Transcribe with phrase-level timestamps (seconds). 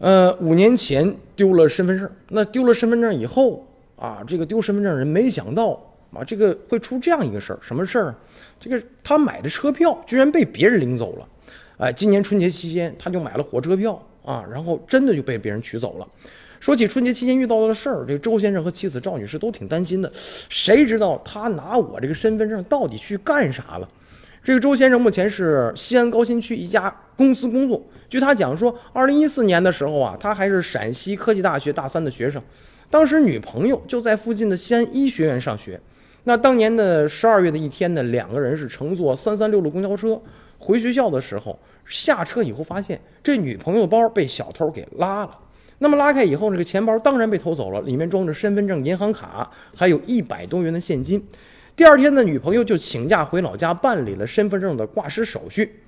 [0.00, 3.66] 呃，五年前丢了身份证，那丢了身份证以后
[3.96, 5.78] 啊，这个丢身份证人没想到
[6.10, 8.14] 啊，这个会出这样一个事儿，什么事儿？
[8.58, 11.28] 这个他买的车票居然被别人领走了，
[11.76, 16.08] 哎，今年春节期间他就买了火车票啊，然后真的就被别人取走了。
[16.60, 23.86] 说起春节期间遇到的事儿，这个周先生和妻子赵女士都挺担心的，谁知道他拿我这个身份证到底去干啥了？
[24.42, 27.82] 这个周先生目前是西安高新区一家公司工作。
[28.08, 32.42] 据他讲说，二零一四年的时候啊，他还是陕西科技大学大三的学生，
[32.88, 35.78] 当时女朋友就在附近的西安医学院上学。
[36.24, 40.20] 那当年的十二月的一天呢，两个人是乘坐三三六路公交车
[40.58, 45.38] 回学校的时候，下车以后发现这女朋友包被小偷给拉了。
[45.80, 51.22] 那么拉开以后，这个钱包当然被偷走了，里面装着身份证、银行卡，还有一百多元的现金。
[51.76, 55.80] 第二天呢，女朋友就请假回老家办理了身份证的挂失手续，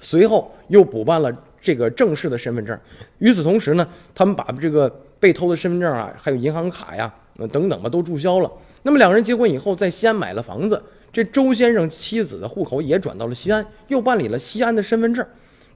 [0.00, 2.78] 随后又补办了这个正式的身份证。
[3.18, 4.88] 与此同时呢，他们把这个
[5.18, 7.12] 被偷的身份证啊，还有银行卡呀，
[7.50, 8.50] 等等吧，都注销了。
[8.82, 10.80] 那么两个人结婚以后，在西安买了房子，
[11.12, 15.26] 这周先生妻子的户口也转到了西安，又办理了西安的身份证。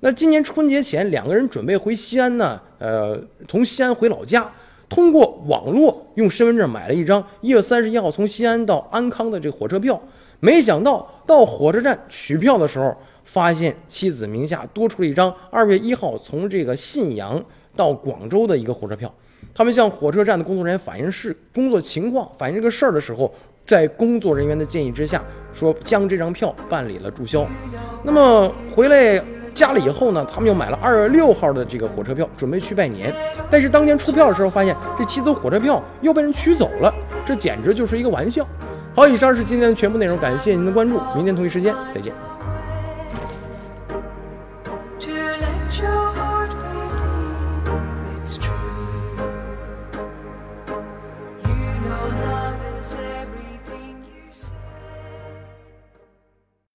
[0.00, 4.48] 那今年春节前，两个人准备回西安呢，呃，从西安回老家，
[4.88, 10.00] 通过网络用身份证买了一张一月三十一号从西安到安康的这个火车票，
[10.40, 17.42] 没想到到火车站取票的时候，发现妻子名下多出了一张二月一号从这个信阳
[17.76, 19.12] 到广州的一个火车票。
[19.54, 23.32] 他们向火车站的工作人员反映是工作情况，反映这个事儿的时候，
[23.66, 27.46] 在工作人员的建议之下，说将这张票办理了注销。
[28.02, 29.37] 那么回来。
[29.58, 33.12] 加了以后呢，他们又买了二月六号的这个火车票，准备去拜年。
[33.50, 36.94] 但是当年出票的时候，发现这七张火车票又被人取走了，
[37.26, 38.46] 这简直就是一个玩笑。
[38.94, 42.12] 好，以上是今天的全部内容，感谢您的关注，明天同一时间再见。